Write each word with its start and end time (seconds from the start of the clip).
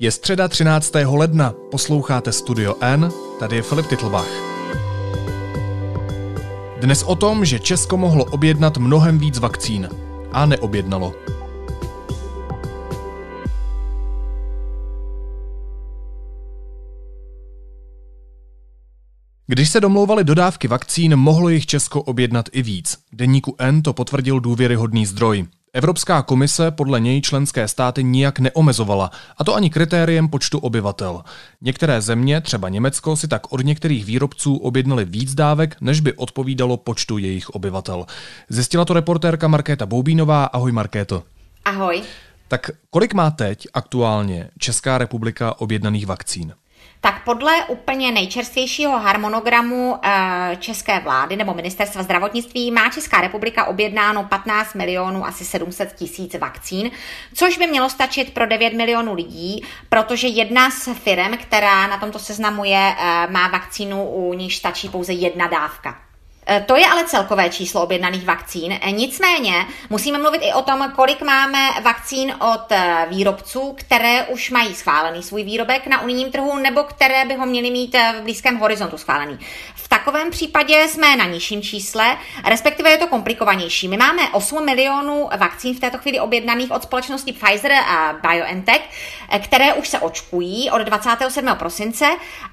Je 0.00 0.10
středa 0.10 0.48
13. 0.48 0.92
ledna, 1.04 1.54
posloucháte 1.70 2.32
Studio 2.32 2.74
N, 2.80 3.10
tady 3.40 3.56
je 3.56 3.62
Filip 3.62 3.86
Titlbach. 3.86 4.28
Dnes 6.80 7.02
o 7.02 7.14
tom, 7.14 7.44
že 7.44 7.58
Česko 7.58 7.96
mohlo 7.96 8.24
objednat 8.24 8.76
mnohem 8.76 9.18
víc 9.18 9.38
vakcín 9.38 9.88
a 10.32 10.46
neobjednalo. 10.46 11.14
Když 19.46 19.70
se 19.70 19.80
domlouvaly 19.80 20.24
dodávky 20.24 20.68
vakcín, 20.68 21.16
mohlo 21.16 21.48
jich 21.48 21.66
Česko 21.66 22.02
objednat 22.02 22.48
i 22.52 22.62
víc. 22.62 22.98
Deníku 23.12 23.56
N 23.58 23.82
to 23.82 23.92
potvrdil 23.92 24.40
důvěryhodný 24.40 25.06
zdroj. 25.06 25.46
Evropská 25.78 26.22
komise 26.22 26.70
podle 26.70 27.00
něj 27.00 27.20
členské 27.20 27.68
státy 27.68 28.04
nijak 28.04 28.38
neomezovala, 28.38 29.10
a 29.36 29.44
to 29.44 29.54
ani 29.54 29.70
kritériem 29.70 30.28
počtu 30.28 30.58
obyvatel. 30.58 31.22
Některé 31.60 32.00
země, 32.00 32.40
třeba 32.40 32.68
Německo, 32.68 33.16
si 33.16 33.28
tak 33.28 33.52
od 33.52 33.64
některých 33.64 34.04
výrobců 34.04 34.56
objednali 34.56 35.04
víc 35.04 35.34
dávek, 35.34 35.76
než 35.80 36.00
by 36.00 36.12
odpovídalo 36.12 36.76
počtu 36.76 37.18
jejich 37.18 37.50
obyvatel. 37.50 38.06
Zjistila 38.48 38.84
to 38.84 38.94
reportérka 38.94 39.48
Markéta 39.48 39.86
Boubínová. 39.86 40.44
Ahoj 40.44 40.72
Markéto. 40.72 41.22
Ahoj. 41.64 42.02
Tak 42.48 42.70
kolik 42.90 43.14
má 43.14 43.30
teď 43.30 43.66
aktuálně 43.74 44.50
Česká 44.58 44.98
republika 44.98 45.60
objednaných 45.60 46.06
vakcín? 46.06 46.54
Tak 47.00 47.24
podle 47.24 47.64
úplně 47.64 48.12
nejčerstvějšího 48.12 48.98
harmonogramu 48.98 49.98
eh, 50.02 50.56
české 50.60 51.00
vlády 51.00 51.36
nebo 51.36 51.54
ministerstva 51.54 52.02
zdravotnictví 52.02 52.70
má 52.70 52.90
Česká 52.90 53.20
republika 53.20 53.64
objednáno 53.64 54.24
15 54.24 54.74
milionů 54.74 55.26
asi 55.26 55.44
700 55.44 55.92
tisíc 55.92 56.34
vakcín, 56.38 56.90
což 57.34 57.58
by 57.58 57.66
mělo 57.66 57.90
stačit 57.90 58.34
pro 58.34 58.46
9 58.46 58.72
milionů 58.72 59.14
lidí, 59.14 59.64
protože 59.88 60.28
jedna 60.28 60.70
z 60.70 60.88
firm, 60.94 61.36
která 61.36 61.86
na 61.86 61.98
tomto 61.98 62.18
seznamu 62.18 62.64
je, 62.64 62.94
eh, 62.98 63.26
má 63.30 63.48
vakcínu, 63.48 64.04
u 64.04 64.34
níž 64.34 64.56
stačí 64.56 64.88
pouze 64.88 65.12
jedna 65.12 65.46
dávka. 65.46 66.07
E, 66.48 66.60
to 66.60 66.76
je 66.76 66.86
ale 66.86 67.04
celkové 67.04 67.50
číslo 67.50 67.82
objednaných 67.82 68.24
vakcín. 68.24 68.72
E, 68.72 68.92
nicméně 68.92 69.66
musíme 69.90 70.18
mluvit 70.18 70.42
i 70.42 70.52
o 70.52 70.62
tom, 70.62 70.92
kolik 70.96 71.22
máme 71.22 71.58
vakcín 71.82 72.34
od 72.40 72.72
e, 72.72 73.06
výrobců, 73.08 73.74
které 73.78 74.24
už 74.24 74.50
mají 74.50 74.74
schválený 74.74 75.22
svůj 75.22 75.42
výrobek 75.42 75.86
na 75.86 76.02
unijním 76.02 76.32
trhu 76.32 76.56
nebo 76.56 76.82
které 76.82 77.24
by 77.24 77.34
ho 77.34 77.46
měli 77.46 77.70
mít 77.70 77.96
v 78.18 78.22
blízkém 78.22 78.56
horizontu 78.56 78.98
schválený. 78.98 79.38
V 79.74 79.87
takovém 80.08 80.30
případě 80.30 80.88
jsme 80.88 81.16
na 81.16 81.24
nižším 81.24 81.62
čísle, 81.62 82.16
respektive 82.44 82.90
je 82.90 82.98
to 82.98 83.06
komplikovanější. 83.06 83.88
My 83.88 83.96
máme 83.96 84.28
8 84.32 84.64
milionů 84.64 85.28
vakcín 85.38 85.74
v 85.74 85.80
této 85.80 85.98
chvíli 85.98 86.20
objednaných 86.20 86.70
od 86.70 86.82
společnosti 86.82 87.32
Pfizer 87.32 87.72
a 87.72 88.14
BioNTech, 88.28 88.82
které 89.44 89.74
už 89.74 89.88
se 89.88 89.98
očkují 89.98 90.70
od 90.70 90.78
27. 90.78 91.46
prosince 91.54 92.06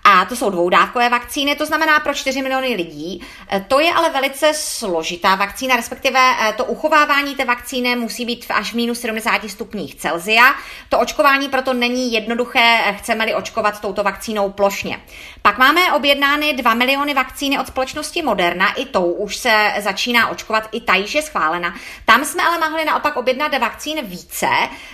a 0.04 0.26
to 0.26 0.36
jsou 0.36 0.50
dvoudávkové 0.50 1.10
vakcíny, 1.10 1.56
to 1.56 1.66
znamená 1.66 2.00
pro 2.00 2.14
4 2.14 2.42
miliony 2.42 2.76
lidí. 2.76 3.22
To 3.68 3.80
je 3.80 3.94
ale 3.94 4.10
velice 4.10 4.54
složitá 4.54 5.36
vakcína, 5.36 5.76
respektive 5.76 6.20
eh, 6.20 6.54
to 6.54 6.66
uchovávání 6.66 7.36
té 7.36 7.46
vakcíny 7.46 7.96
musí 7.96 8.26
být 8.26 8.46
až 8.50 8.72
v 8.72 8.76
minus 8.76 9.00
70 9.00 9.50
stupních 9.50 9.96
Celzia. 9.96 10.54
To 10.90 11.00
očkování 11.00 11.50
proto 11.50 11.74
není 11.74 12.14
jednoduché, 12.14 12.80
eh, 12.86 12.94
chceme-li 12.94 13.36
očkovat 13.36 13.82
touto 13.82 14.04
vakcínou 14.04 14.50
plošně. 14.50 15.00
Pak 15.42 15.58
máme 15.58 15.94
objednány 15.94 16.54
2 16.54 16.74
miliony 16.74 17.14
vakcíny 17.46 17.60
od 17.60 17.68
společnosti 17.68 18.22
Moderna, 18.22 18.74
i 18.74 18.86
tou 18.86 19.12
už 19.12 19.36
se 19.36 19.74
začíná 19.80 20.30
očkovat, 20.30 20.70
i 20.72 20.82
ta 20.82 20.96
již 20.96 21.16
je 21.16 21.22
schválena. 21.22 21.76
Tam 22.06 22.26
jsme 22.26 22.44
ale 22.44 22.58
mohli 22.70 22.86
naopak 22.86 23.18
objednat 23.18 23.58
vakcín 23.60 24.06
více. 24.06 24.48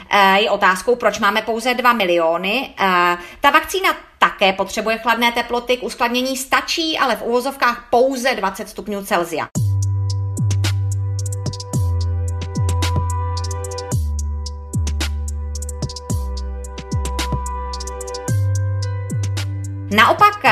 Eh, 0.10 0.42
je 0.42 0.50
otázkou, 0.50 0.96
proč 0.96 1.20
máme 1.20 1.42
pouze 1.42 1.74
2 1.74 1.94
miliony. 1.94 2.74
Ta 3.42 3.50
vakcína 3.50 3.90
také 4.20 4.54
potřebuje 4.54 4.98
chladné 4.98 5.32
teploty, 5.32 5.78
k 5.78 5.84
uskladnění 5.84 6.38
stačí, 6.38 6.98
ale 6.98 7.16
v 7.16 7.22
uvozovkách 7.22 7.88
pouze 7.90 8.36
20 8.36 8.70
stupňů 8.70 9.06
Celsia. 9.06 9.71
Naopak 19.92 20.46
eh, 20.46 20.52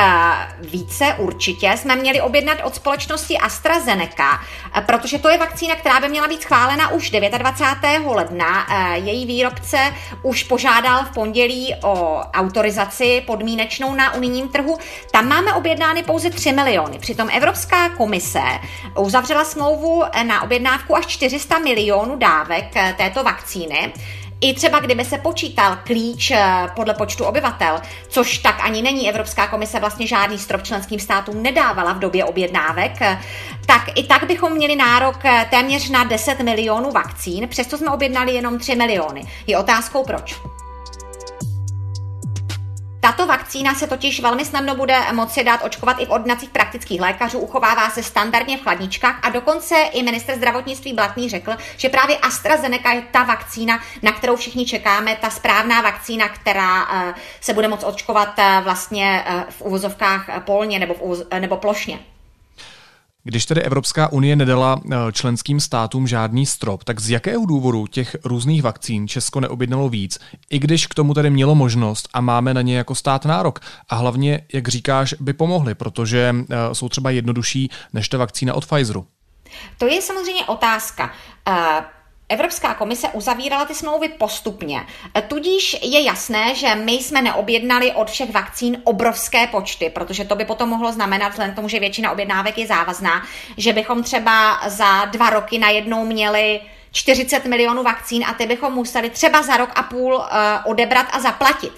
více 0.60 1.14
určitě 1.18 1.72
jsme 1.76 1.96
měli 1.96 2.20
objednat 2.20 2.58
od 2.62 2.74
společnosti 2.74 3.38
AstraZeneca, 3.38 4.40
eh, 4.74 4.80
protože 4.80 5.18
to 5.18 5.28
je 5.28 5.38
vakcína, 5.38 5.76
která 5.76 6.00
by 6.00 6.08
měla 6.08 6.28
být 6.28 6.42
schválena 6.42 6.90
už 6.90 7.10
29. 7.10 8.14
ledna. 8.14 8.66
Eh, 8.70 8.98
její 8.98 9.26
výrobce 9.26 9.94
už 10.22 10.42
požádal 10.42 11.04
v 11.04 11.14
pondělí 11.14 11.74
o 11.82 12.20
autorizaci 12.34 13.22
podmínečnou 13.26 13.94
na 13.94 14.14
unijním 14.14 14.48
trhu. 14.48 14.78
Tam 15.10 15.28
máme 15.28 15.54
objednány 15.54 16.02
pouze 16.02 16.30
3 16.30 16.52
miliony. 16.52 16.98
Přitom 16.98 17.28
Evropská 17.32 17.88
komise 17.88 18.42
uzavřela 18.98 19.44
smlouvu 19.44 20.04
na 20.22 20.42
objednávku 20.42 20.96
až 20.96 21.06
400 21.06 21.58
milionů 21.58 22.16
dávek 22.16 22.74
této 22.96 23.24
vakcíny. 23.24 23.92
I 24.40 24.54
třeba 24.54 24.80
kdyby 24.80 25.04
se 25.04 25.18
počítal 25.18 25.78
klíč 25.84 26.30
eh, 26.30 26.68
podle 26.76 26.94
počtu 26.94 27.24
obyvatel, 27.24 27.80
což 28.08 28.38
tak 28.38 28.60
ani 28.62 28.82
není, 28.82 29.08
Evropská 29.08 29.46
komise 29.46 29.80
vlastně 29.80 30.06
žádný 30.06 30.38
strop 30.38 30.62
členským 30.62 31.00
státům 31.00 31.42
nedávala 31.42 31.92
v 31.92 31.98
době 31.98 32.24
objednávek, 32.24 33.02
eh, 33.02 33.20
tak 33.66 33.82
i 33.94 34.04
tak 34.04 34.24
bychom 34.24 34.52
měli 34.52 34.76
nárok 34.76 35.24
eh, 35.24 35.46
téměř 35.50 35.90
na 35.90 36.04
10 36.04 36.40
milionů 36.40 36.90
vakcín, 36.90 37.48
přesto 37.48 37.78
jsme 37.78 37.90
objednali 37.90 38.32
jenom 38.34 38.58
3 38.58 38.74
miliony. 38.74 39.24
Je 39.46 39.58
otázkou 39.58 40.04
proč. 40.04 40.40
Tato 43.10 43.26
vakcína 43.26 43.74
se 43.74 43.86
totiž 43.86 44.20
velmi 44.20 44.44
snadno 44.44 44.74
bude 44.74 45.12
moci 45.12 45.44
dát 45.44 45.64
očkovat 45.64 45.96
i 46.00 46.06
v 46.06 46.10
ordinacích 46.10 46.50
praktických 46.50 47.00
lékařů, 47.00 47.38
uchovává 47.38 47.90
se 47.90 48.02
standardně 48.02 48.58
v 48.58 48.62
chladničkách 48.62 49.18
a 49.22 49.30
dokonce 49.30 49.76
i 49.92 50.02
minister 50.02 50.36
zdravotnictví 50.36 50.92
Blatný 50.92 51.28
řekl, 51.28 51.52
že 51.76 51.88
právě 51.88 52.18
AstraZeneca 52.18 52.92
je 52.92 53.02
ta 53.10 53.22
vakcína, 53.22 53.80
na 54.02 54.12
kterou 54.12 54.36
všichni 54.36 54.66
čekáme, 54.66 55.16
ta 55.16 55.30
správná 55.30 55.80
vakcína, 55.80 56.28
která 56.28 56.88
eh, 56.92 57.14
se 57.40 57.54
bude 57.54 57.68
moct 57.68 57.84
očkovat 57.84 58.38
eh, 58.38 58.60
vlastně 58.64 59.24
eh, 59.26 59.44
v 59.48 59.62
uvozovkách 59.62 60.28
polně 60.44 60.78
nebo, 60.78 60.94
v 60.94 61.00
uvoz, 61.00 61.22
nebo 61.38 61.56
plošně. 61.56 61.98
Když 63.24 63.46
tedy 63.46 63.62
Evropská 63.62 64.12
unie 64.12 64.36
nedala 64.36 64.80
eh, 64.84 64.96
členským 65.12 65.60
státům 65.60 66.06
žádný 66.06 66.46
strop, 66.46 66.84
tak 66.84 67.00
z 67.00 67.10
jakého 67.10 67.46
důvodu 67.46 67.86
těch 67.86 68.16
různých 68.24 68.62
vakcín 68.62 69.08
Česko 69.08 69.40
neobjednalo 69.40 69.88
víc, 69.88 70.18
i 70.50 70.58
když 70.58 70.86
k 70.86 70.94
tomu 70.94 71.14
tedy 71.14 71.30
mělo 71.30 71.54
možnost 71.54 72.08
a 72.12 72.20
máme 72.20 72.54
na 72.54 72.62
ně 72.62 72.76
jako 72.76 72.94
stát 72.94 73.24
nárok? 73.24 73.60
A 73.88 73.94
hlavně, 73.94 74.40
jak 74.52 74.68
říkáš, 74.68 75.14
by 75.20 75.32
pomohly, 75.32 75.74
protože 75.74 76.34
eh, 76.50 76.74
jsou 76.74 76.88
třeba 76.88 77.10
jednodušší 77.10 77.70
než 77.92 78.08
ta 78.08 78.18
vakcína 78.18 78.54
od 78.54 78.66
Pfizeru. 78.66 79.06
To 79.78 79.86
je 79.86 80.02
samozřejmě 80.02 80.44
otázka. 80.44 81.10
Uh 81.48 81.99
Evropská 82.30 82.74
komise 82.74 83.08
uzavírala 83.08 83.64
ty 83.64 83.74
smlouvy 83.74 84.08
postupně. 84.08 84.86
Tudíž 85.28 85.76
je 85.82 86.02
jasné, 86.02 86.54
že 86.54 86.74
my 86.74 86.92
jsme 86.92 87.22
neobjednali 87.22 87.92
od 87.92 88.10
všech 88.10 88.30
vakcín 88.30 88.82
obrovské 88.84 89.46
počty, 89.46 89.90
protože 89.90 90.24
to 90.24 90.36
by 90.36 90.44
potom 90.44 90.68
mohlo 90.68 90.92
znamenat, 90.92 91.28
vzhledem 91.28 91.54
tomu, 91.54 91.68
že 91.68 91.80
většina 91.80 92.12
objednávek 92.12 92.58
je 92.58 92.66
závazná, 92.66 93.22
že 93.56 93.72
bychom 93.72 94.02
třeba 94.02 94.60
za 94.66 95.04
dva 95.04 95.30
roky 95.30 95.58
najednou 95.58 96.04
měli 96.04 96.60
40 96.92 97.44
milionů 97.44 97.82
vakcín 97.82 98.24
a 98.28 98.34
ty 98.34 98.46
bychom 98.46 98.72
museli 98.72 99.10
třeba 99.10 99.42
za 99.42 99.56
rok 99.56 99.70
a 99.74 99.82
půl 99.82 100.14
uh, 100.14 100.24
odebrat 100.64 101.06
a 101.12 101.20
zaplatit. 101.20 101.72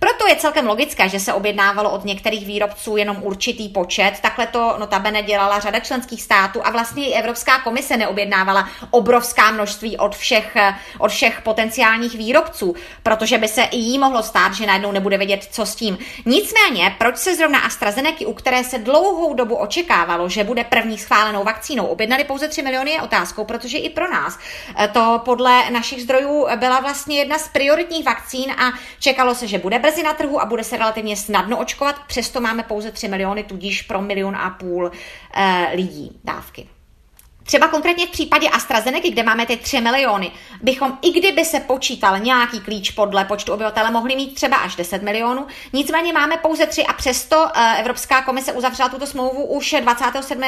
Proto 0.00 0.26
je 0.28 0.36
celkem 0.36 0.66
logické, 0.66 1.08
že 1.08 1.20
se 1.20 1.32
objednávalo 1.32 1.90
od 1.90 2.04
některých 2.04 2.46
výrobců 2.46 2.96
jenom 2.96 3.16
určitý 3.22 3.68
počet. 3.68 4.12
Takhle 4.22 4.46
to 4.46 4.76
notabene 4.78 5.22
dělala 5.22 5.60
řada 5.60 5.80
členských 5.80 6.22
států 6.22 6.60
a 6.64 6.70
vlastně 6.70 7.06
i 7.06 7.12
Evropská 7.12 7.58
komise 7.58 7.96
neobjednávala 7.96 8.68
obrovská 8.90 9.50
množství 9.50 9.96
od 9.96 10.16
všech, 10.16 10.56
od 10.98 11.10
všech 11.10 11.40
potenciálních 11.42 12.14
výrobců, 12.14 12.74
protože 13.02 13.38
by 13.38 13.48
se 13.48 13.62
i 13.62 13.76
jí 13.76 13.98
mohlo 13.98 14.22
stát, 14.22 14.54
že 14.54 14.66
najednou 14.66 14.92
nebude 14.92 15.18
vědět, 15.18 15.48
co 15.50 15.66
s 15.66 15.74
tím. 15.74 15.98
Nicméně, 16.26 16.94
proč 16.98 17.16
se 17.16 17.36
zrovna 17.36 17.58
AstraZeneca, 17.60 18.26
u 18.26 18.32
které 18.32 18.64
se 18.64 18.78
dlouhou 18.78 19.34
dobu 19.34 19.54
očekávalo, 19.54 20.28
že 20.28 20.44
bude 20.44 20.64
první 20.64 20.98
schválenou 20.98 21.44
vakcínou, 21.44 21.86
objednali 21.86 22.24
pouze 22.24 22.48
3 22.48 22.62
miliony, 22.62 22.90
je 22.90 23.02
otázkou, 23.02 23.44
protože 23.44 23.78
i 23.78 23.90
pro 23.90 24.10
nás 24.10 24.38
to 24.92 25.22
podle 25.24 25.70
našich 25.70 26.02
zdrojů 26.02 26.46
byla 26.56 26.80
vlastně 26.80 27.18
jedna 27.18 27.38
z 27.38 27.48
prioritních 27.48 28.04
vakcín 28.04 28.50
a 28.50 28.72
čekalo 29.00 29.34
se, 29.34 29.46
že 29.46 29.58
bude 29.58 29.78
brzy 29.90 30.02
na 30.02 30.14
trhu 30.14 30.40
a 30.40 30.46
bude 30.46 30.64
se 30.64 30.76
relativně 30.76 31.16
snadno 31.16 31.58
očkovat, 31.58 31.96
přesto 32.06 32.40
máme 32.40 32.62
pouze 32.62 32.92
3 32.92 33.08
miliony, 33.08 33.44
tudíž 33.44 33.82
pro 33.82 34.02
milion 34.02 34.36
a 34.36 34.50
půl 34.50 34.90
e, 35.34 35.70
lidí 35.74 36.20
dávky. 36.24 36.68
Třeba 37.42 37.68
konkrétně 37.68 38.06
v 38.06 38.10
případě 38.10 38.48
AstraZeneca, 38.48 39.08
kde 39.08 39.22
máme 39.22 39.46
ty 39.46 39.56
3 39.56 39.80
miliony, 39.80 40.32
bychom, 40.62 40.98
i 41.02 41.12
kdyby 41.12 41.44
se 41.44 41.60
počítal 41.60 42.18
nějaký 42.18 42.60
klíč 42.60 42.90
podle 42.90 43.24
počtu 43.24 43.52
obyvatele, 43.52 43.90
mohli 43.90 44.16
mít 44.16 44.34
třeba 44.34 44.56
až 44.56 44.76
10 44.76 45.02
milionů. 45.02 45.46
Nicméně 45.72 46.12
máme 46.12 46.36
pouze 46.36 46.66
3 46.66 46.86
a 46.86 46.92
přesto 46.92 47.48
eh, 47.54 47.76
Evropská 47.80 48.22
komise 48.22 48.52
uzavřela 48.52 48.88
tuto 48.88 49.06
smlouvu 49.06 49.44
už 49.44 49.76
27. 49.80 50.42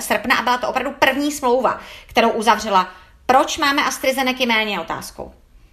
srpna 0.00 0.36
a 0.36 0.42
byla 0.42 0.58
to 0.58 0.68
opravdu 0.68 0.90
první 0.98 1.32
smlouva, 1.32 1.80
kterou 2.06 2.30
uzavřela. 2.30 2.92
Proč 3.26 3.58
máme 3.58 3.84
AstraZeneca 3.84 4.46
méně 4.46 4.80
otázkou? 4.80 5.32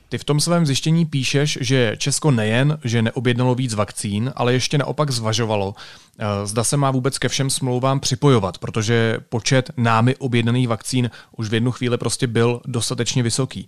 Ty 0.09 0.17
v 0.17 0.23
tom 0.23 0.39
svém 0.39 0.65
zjištění 0.65 1.05
píšeš, 1.05 1.57
že 1.61 1.95
Česko 1.97 2.31
nejen, 2.31 2.77
že 2.83 3.01
neobjednalo 3.01 3.55
víc 3.55 3.73
vakcín, 3.73 4.33
ale 4.35 4.53
ještě 4.53 4.77
naopak 4.77 5.11
zvažovalo, 5.11 5.75
eh, 6.19 6.25
zda 6.45 6.63
se 6.63 6.77
má 6.77 6.91
vůbec 6.91 7.17
ke 7.17 7.29
všem 7.29 7.49
smlouvám 7.49 7.99
připojovat, 7.99 8.57
protože 8.57 9.17
počet 9.29 9.71
námi 9.77 10.15
objednaných 10.15 10.67
vakcín 10.67 11.09
už 11.37 11.49
v 11.49 11.53
jednu 11.53 11.71
chvíli 11.71 11.97
prostě 11.97 12.27
byl 12.27 12.61
dostatečně 12.65 13.23
vysoký. 13.23 13.67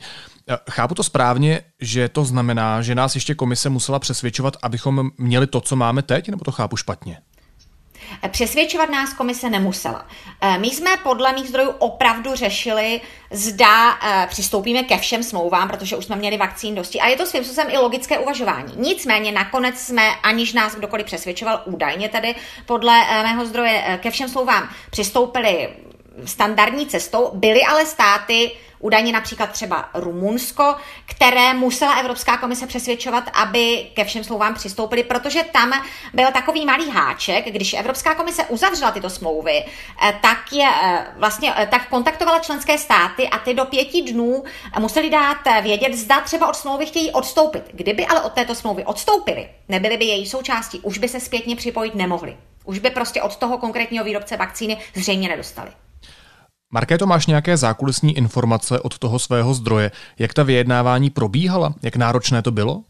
Eh, 0.49 0.57
chápu 0.69 0.95
to 0.95 1.03
správně, 1.03 1.61
že 1.79 2.09
to 2.09 2.25
znamená, 2.25 2.81
že 2.81 2.95
nás 2.95 3.15
ještě 3.15 3.35
komise 3.35 3.69
musela 3.69 3.99
přesvědčovat, 3.99 4.57
abychom 4.61 5.11
měli 5.17 5.47
to, 5.47 5.61
co 5.61 5.75
máme 5.75 6.01
teď, 6.01 6.29
nebo 6.29 6.45
to 6.45 6.51
chápu 6.51 6.77
špatně? 6.77 7.17
Přesvědčovat 8.31 8.89
nás 8.89 9.13
komise 9.13 9.49
nemusela. 9.49 10.07
Eh, 10.41 10.57
my 10.57 10.67
jsme 10.67 10.97
podle 11.03 11.33
mých 11.33 11.47
zdrojů 11.47 11.69
opravdu 11.69 12.35
řešili, 12.35 13.01
zda 13.31 13.99
eh, 14.03 14.27
přistoupíme 14.29 14.83
ke 14.83 14.97
všem 14.97 15.23
smlouvám, 15.23 15.69
protože 15.69 15.97
už 15.97 16.05
jsme 16.05 16.15
měli 16.15 16.37
vakcín 16.37 16.75
dosti. 16.75 16.99
A 16.99 17.07
je 17.07 17.15
to 17.15 17.25
svým 17.25 17.43
způsobem 17.43 17.71
i 17.71 17.77
logické 17.77 18.19
uvažování. 18.19 18.73
Nicméně 18.75 19.31
nakonec 19.31 19.79
jsme, 19.79 20.15
aniž 20.23 20.53
nás 20.53 20.75
kdokoliv 20.75 21.05
přesvědčoval, 21.05 21.61
údajně 21.65 22.09
tedy 22.09 22.35
podle 22.65 22.93
eh, 23.09 23.23
mého 23.23 23.45
zdroje 23.45 23.99
ke 24.01 24.11
všem 24.11 24.29
smlouvám 24.29 24.69
přistoupili 24.89 25.69
standardní 26.25 26.85
cestou, 26.85 27.31
byly 27.33 27.61
ale 27.61 27.85
státy, 27.85 28.51
údajně 28.79 29.11
například 29.11 29.51
třeba 29.51 29.89
Rumunsko, 29.93 30.75
které 31.05 31.53
musela 31.53 31.93
Evropská 31.93 32.37
komise 32.37 32.67
přesvědčovat, 32.67 33.23
aby 33.33 33.87
ke 33.93 34.05
všem 34.05 34.23
smlouvám 34.23 34.53
přistoupili, 34.53 35.03
protože 35.03 35.43
tam 35.43 35.71
byl 36.13 36.27
takový 36.33 36.65
malý 36.65 36.89
háček, 36.89 37.45
když 37.45 37.73
Evropská 37.73 38.15
komise 38.15 38.45
uzavřela 38.45 38.91
tyto 38.91 39.09
smlouvy, 39.09 39.65
eh, 39.65 40.19
tak 40.21 40.53
je 40.53 40.69
eh, 40.83 41.07
vlastně 41.17 41.53
eh, 41.57 41.67
tak 41.67 41.89
kontaktovala 41.89 42.39
členské 42.39 42.77
státy 42.77 43.29
a 43.29 43.39
ty 43.39 43.53
do 43.53 43.65
pěti 43.65 44.01
dnů 44.01 44.43
museli 44.79 45.09
dát 45.09 45.61
vědět, 45.61 45.93
zda 45.93 46.21
třeba 46.21 46.47
od 46.47 46.55
smlouvy 46.55 46.85
chtějí 46.85 47.11
odstoupit. 47.11 47.63
Kdyby 47.71 48.05
ale 48.05 48.21
od 48.21 48.33
této 48.33 48.55
smlouvy 48.55 48.85
odstoupili, 48.85 49.49
nebyly 49.69 49.97
by 49.97 50.05
její 50.05 50.25
součástí, 50.25 50.79
už 50.79 50.97
by 50.97 51.07
se 51.07 51.19
zpětně 51.19 51.55
připojit 51.55 51.95
nemohli. 51.95 52.37
Už 52.65 52.79
by 52.79 52.89
prostě 52.89 53.21
od 53.21 53.35
toho 53.35 53.57
konkrétního 53.57 54.05
výrobce 54.05 54.37
vakcíny 54.37 54.77
zřejmě 54.95 55.29
nedostali. 55.29 55.71
Markéto, 56.71 57.07
máš 57.07 57.27
nějaké 57.27 57.57
zákulisní 57.57 58.17
informace 58.17 58.79
od 58.79 58.97
toho 58.97 59.19
svého 59.19 59.53
zdroje, 59.53 59.91
jak 60.19 60.33
ta 60.33 60.43
vyjednávání 60.43 61.09
probíhala, 61.09 61.73
jak 61.81 61.95
náročné 61.95 62.41
to 62.41 62.51
bylo? 62.51 62.83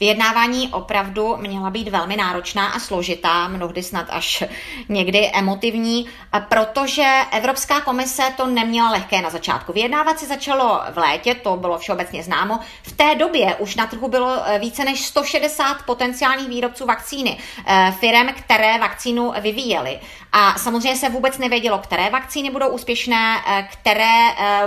Vyjednávání 0.00 0.68
opravdu 0.68 1.36
měla 1.36 1.70
být 1.70 1.88
velmi 1.88 2.16
náročná 2.16 2.66
a 2.66 2.78
složitá, 2.78 3.48
mnohdy 3.48 3.82
snad 3.82 4.06
až 4.10 4.44
někdy 4.88 5.30
emotivní, 5.34 6.06
protože 6.48 7.06
Evropská 7.32 7.80
komise 7.80 8.22
to 8.36 8.46
neměla 8.46 8.90
lehké 8.90 9.22
na 9.22 9.30
začátku. 9.30 9.72
Vyjednávat 9.72 10.18
se 10.18 10.26
začalo 10.26 10.80
v 10.92 10.98
létě, 10.98 11.34
to 11.34 11.56
bylo 11.56 11.78
všeobecně 11.78 12.22
známo. 12.22 12.58
V 12.82 12.92
té 12.92 13.14
době 13.14 13.54
už 13.54 13.76
na 13.76 13.86
trhu 13.86 14.08
bylo 14.08 14.36
eh, 14.44 14.58
více 14.58 14.84
než 14.84 15.06
160 15.06 15.82
potenciálních 15.86 16.48
výrobců 16.48 16.86
vakcíny, 16.86 17.38
eh, 17.66 17.94
firm, 18.00 18.28
které 18.28 18.78
vakcínu 18.78 19.32
vyvíjely. 19.40 20.00
A 20.32 20.58
samozřejmě 20.58 20.96
se 20.96 21.08
vůbec 21.08 21.38
nevědělo, 21.38 21.78
které 21.78 22.10
vakcíny 22.10 22.50
budou 22.50 22.68
úspěšné, 22.68 23.40
eh, 23.46 23.68
které 23.72 24.10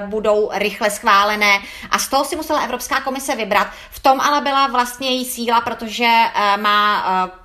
budou 0.06 0.50
rychle 0.54 0.90
schválené. 0.90 1.60
A 1.90 2.00
z 2.00 2.08
toho 2.08 2.26
si 2.26 2.36
musela 2.36 2.60
Evropská 2.60 3.02
komise 3.02 3.36
vybrat. 3.36 3.68
V 3.92 4.00
tom 4.00 4.22
ale 4.22 4.42
byla 4.42 4.68
vlastně 4.68 5.10
její 5.14 5.26
síla, 5.26 5.62
protože 5.62 6.08
uh, 6.36 6.62
má 6.62 7.06
uh, 7.26 7.43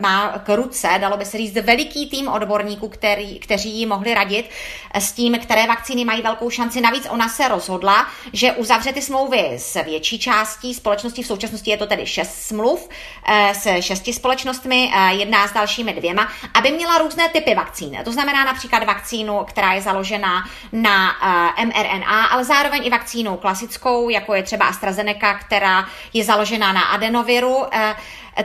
má 0.00 0.38
k 0.44 0.56
ruce, 0.56 0.88
dalo 1.00 1.16
by 1.16 1.24
se 1.24 1.38
říct, 1.38 1.54
veliký 1.54 2.10
tým 2.10 2.28
odborníků, 2.28 2.88
který, 2.88 3.38
kteří 3.38 3.70
jí 3.70 3.86
mohli 3.86 4.14
radit 4.14 4.50
s 4.94 5.12
tím, 5.12 5.38
které 5.38 5.66
vakcíny 5.66 6.04
mají 6.04 6.22
velkou 6.22 6.50
šanci. 6.50 6.80
Navíc 6.80 7.06
ona 7.10 7.28
se 7.28 7.48
rozhodla, 7.48 8.06
že 8.32 8.52
uzavře 8.52 8.92
ty 8.92 9.02
smlouvy 9.02 9.50
s 9.56 9.82
větší 9.82 10.18
částí 10.18 10.74
společnosti, 10.74 11.22
v 11.22 11.26
současnosti 11.26 11.70
je 11.70 11.76
to 11.76 11.86
tedy 11.86 12.06
šest 12.06 12.42
smluv 12.42 12.88
s 13.52 13.80
šesti 13.80 14.12
společnostmi, 14.12 14.92
jedná 15.10 15.48
s 15.48 15.52
dalšími 15.52 15.92
dvěma, 15.92 16.28
aby 16.54 16.70
měla 16.70 16.98
různé 16.98 17.28
typy 17.28 17.54
vakcín. 17.54 17.98
To 18.04 18.12
znamená 18.12 18.44
například 18.44 18.84
vakcínu, 18.84 19.44
která 19.44 19.72
je 19.72 19.80
založena 19.80 20.48
na 20.72 21.12
mRNA, 21.64 22.24
ale 22.24 22.44
zároveň 22.44 22.86
i 22.86 22.90
vakcínu 22.90 23.36
klasickou, 23.36 24.08
jako 24.08 24.34
je 24.34 24.42
třeba 24.42 24.66
AstraZeneca, 24.66 25.34
která 25.34 25.88
je 26.12 26.24
založena 26.24 26.72
na 26.72 26.82
adenoviru. 26.82 27.64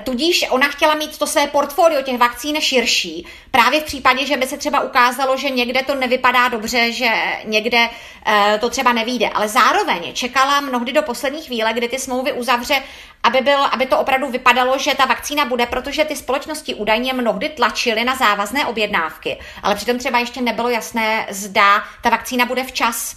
Tudíž 0.04 0.46
ona 0.50 0.68
chtěla 0.68 0.96
mít 0.96 1.18
to 1.18 1.28
své 1.28 1.48
portfolio 1.48 2.02
těch 2.02 2.18
vakcín 2.18 2.62
širší. 2.62 3.28
Právě 3.52 3.82
v 3.82 3.84
případě, 3.84 4.26
že 4.26 4.38
by 4.38 4.48
se 4.48 4.58
třeba 4.58 4.82
ukázalo, 4.82 5.38
že 5.38 5.50
někde 5.50 5.84
to 5.84 5.96
nevypadá 5.96 6.48
dobře, 6.48 6.92
že 6.92 7.10
někde 7.46 7.90
eh, 8.26 8.58
to 8.62 8.70
třeba 8.70 8.94
nevíde. 8.94 9.30
Ale 9.30 9.48
zároveň 9.48 10.14
čekala 10.14 10.62
mnohdy 10.62 10.92
do 10.92 11.02
poslední 11.02 11.42
chvíle, 11.42 11.74
kdy 11.74 11.88
ty 11.90 12.00
smlouvy 12.00 12.34
uzavře, 12.34 12.84
aby, 13.24 13.42
byl, 13.42 13.64
aby 13.64 13.86
to 13.86 14.00
opravdu 14.00 14.28
vypadalo, 14.28 14.78
že 14.78 14.96
ta 14.96 15.06
vakcína 15.06 15.46
bude, 15.46 15.66
protože 15.66 16.06
ty 16.06 16.16
společnosti 16.16 16.76
údajně 16.76 17.14
mnohdy 17.14 17.50
tlačily 17.50 18.04
na 18.04 18.16
závazné 18.16 18.66
objednávky. 18.66 19.40
Ale 19.64 19.76
přitom 19.76 19.98
třeba 19.98 20.20
ještě 20.20 20.42
nebylo 20.42 20.70
jasné, 20.70 21.28
zda 21.30 21.84
ta 22.02 22.10
vakcína 22.10 22.46
bude 22.46 22.64
včas. 22.64 23.16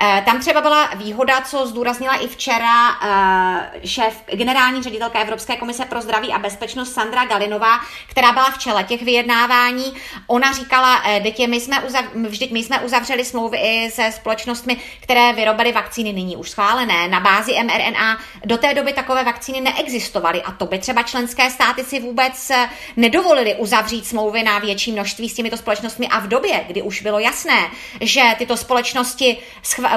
Eh, 0.00 0.22
tam 0.24 0.40
třeba 0.40 0.60
byla 0.60 0.90
výhoda, 0.94 1.40
co 1.40 1.66
zdůraznila 1.66 2.14
i 2.14 2.28
včera 2.28 2.90
eh, 2.90 3.88
šéf, 3.88 4.22
generální 4.32 4.82
ředitelka 4.82 5.20
Evropské 5.20 5.56
komise 5.56 5.84
pro 5.84 6.00
zdraví 6.00 6.32
a 6.32 6.38
bezpečnost 6.38 6.92
Sandra 6.92 7.24
Galinová, 7.24 7.80
která 8.08 8.32
byla 8.32 8.50
v 8.50 8.58
čele 8.58 8.84
těch 8.84 9.02
vyjednávání. 9.02 9.94
Ona 10.26 10.52
říkala, 10.52 11.02
eh, 11.06 11.20
dětě, 11.20 11.46
my 11.46 11.60
jsme 11.60 11.80
uzav, 11.80 12.04
vždyť 12.14 12.52
my 12.52 12.58
jsme 12.62 12.80
uzavřeli 12.80 13.24
smlouvy 13.24 13.58
i 13.58 13.90
se 13.90 14.12
společnostmi, 14.12 14.76
které 15.00 15.32
vyrobily 15.32 15.72
vakcíny 15.72 16.12
nyní 16.12 16.36
už 16.36 16.50
schválené 16.50 17.08
na 17.08 17.20
bázi 17.20 17.52
mRNA. 17.62 18.18
Do 18.44 18.58
té 18.58 18.74
doby 18.74 18.92
takové 18.92 19.24
vakcíny 19.24 19.60
neexistovaly 19.60 20.42
a 20.42 20.52
to 20.52 20.66
by 20.66 20.78
třeba 20.78 21.02
členské 21.02 21.50
státy 21.50 21.84
si 21.84 22.00
vůbec 22.00 22.52
nedovolili 22.96 23.54
uzavřít 23.54 24.06
smlouvy 24.06 24.42
na 24.42 24.58
větší 24.58 24.92
množství 24.92 25.28
s 25.28 25.34
těmito 25.34 25.56
společnostmi 25.56 26.08
a 26.08 26.18
v 26.18 26.28
době, 26.28 26.64
kdy 26.66 26.82
už 26.82 27.02
bylo 27.02 27.18
jasné, 27.18 27.70
že 28.00 28.22
tyto 28.38 28.56
společnosti 28.56 29.36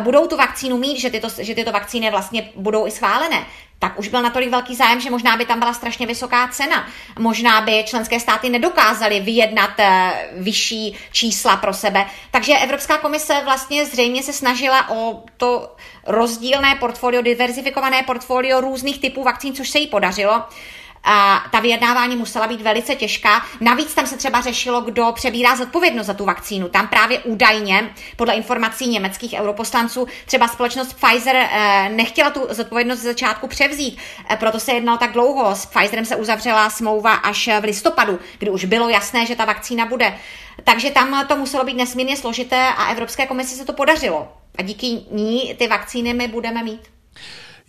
budou 0.01 0.28
tu 0.28 0.38
vakcínu 0.38 0.78
mít, 0.78 1.00
že 1.00 1.10
tyto, 1.10 1.28
že 1.39 1.56
tyto 1.56 1.72
vakcíny 1.72 2.12
vlastně 2.12 2.50
budou 2.56 2.88
i 2.88 2.92
schválené, 2.92 3.45
tak 3.80 4.00
už 4.00 4.07
byl 4.07 4.22
natolik 4.22 4.50
velký 4.50 4.75
zájem, 4.75 5.00
že 5.00 5.10
možná 5.10 5.38
by 5.38 5.45
tam 5.45 5.60
byla 5.60 5.74
strašně 5.74 6.07
vysoká 6.07 6.48
cena. 6.48 6.88
Možná 7.19 7.62
by 7.62 7.84
členské 7.84 8.19
státy 8.19 8.50
nedokázaly 8.50 9.19
vyjednat 9.19 9.80
eh, 9.80 10.12
vyšší 10.38 10.95
čísla 11.12 11.57
pro 11.57 11.74
sebe. 11.74 12.06
Takže 12.31 12.54
Evropská 12.57 12.98
komise 12.98 13.42
vlastně 13.44 13.86
zřejmě 13.86 14.24
se 14.24 14.34
snažila 14.34 14.89
o 14.89 15.24
to 15.38 15.75
rozdílné 16.06 16.75
portfolio, 16.75 17.22
diverzifikované 17.22 18.04
portfolio 18.04 18.62
různých 18.62 19.01
typů 19.01 19.24
vakcín, 19.24 19.56
což 19.56 19.69
se 19.69 19.80
jí 19.80 19.88
podařilo 19.88 20.44
ta 21.51 21.60
vyjednávání 21.60 22.16
musela 22.16 22.48
být 22.48 22.62
velice 22.62 22.96
těžká. 22.96 23.46
Navíc 23.62 23.94
tam 23.94 24.08
se 24.08 24.18
třeba 24.18 24.42
řešilo, 24.42 24.82
kdo 24.82 25.12
přebírá 25.12 25.56
zodpovědnost 25.56 26.08
za 26.08 26.13
tu 26.13 26.25
vakcínu. 26.25 26.70
Tam 26.70 26.88
právě 26.88 27.20
údajně, 27.20 27.89
podle 28.16 28.34
informací 28.34 28.88
německých 28.88 29.34
europoslanců, 29.34 30.08
třeba 30.25 30.48
společnost 30.48 30.94
Pfizer 30.94 31.36
eh, 31.36 31.89
nechtěla 31.89 32.30
tu 32.30 32.48
zodpovědnost 32.50 33.00
ze 33.00 33.10
začátku 33.10 33.48
převzít, 33.48 33.98
eh, 34.30 34.36
proto 34.36 34.60
se 34.60 34.74
jednalo 34.74 34.98
tak 34.98 35.12
dlouho. 35.12 35.56
S 35.56 35.66
Pfizerem 35.66 36.06
se 36.06 36.16
uzavřela 36.16 36.70
smlouva 36.70 37.13
až 37.13 37.50
v 37.62 37.63
listopadu, 37.63 38.20
kdy 38.39 38.51
už 38.51 38.66
bylo 38.66 38.89
jasné, 38.89 39.25
že 39.25 39.36
ta 39.36 39.46
vakcína 39.46 39.86
bude. 39.86 40.18
Takže 40.63 40.92
tam 40.92 41.27
to 41.27 41.36
muselo 41.36 41.63
být 41.63 41.77
nesmírně 41.77 42.18
složité 42.18 42.68
a 42.77 42.92
Evropské 42.92 43.27
komisi 43.27 43.56
se 43.56 43.66
to 43.66 43.74
podařilo. 43.74 44.27
A 44.58 44.62
díky 44.62 44.88
ní 45.12 45.56
ty 45.58 45.68
vakcíny 45.68 46.13
my 46.13 46.27
budeme 46.27 46.63
mít. 46.63 46.82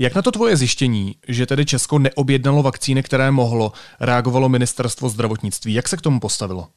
Jak 0.01 0.15
na 0.15 0.23
to 0.23 0.33
tvoje 0.33 0.57
zjištění, 0.57 1.15
že 1.29 1.47
tedy 1.47 1.67
Česko 1.67 1.99
neobjednalo 1.99 2.63
vakcíny, 2.63 3.03
které 3.03 3.31
mohlo, 3.31 3.73
reagovalo 4.01 4.49
ministerstvo 4.49 5.09
zdravotnictví? 5.09 5.75
Jak 5.75 5.89
se 5.89 5.97
k 5.97 6.01
tomu 6.01 6.21
postavilo? 6.21 6.69